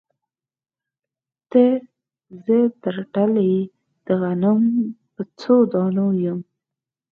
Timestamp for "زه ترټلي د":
2.45-4.07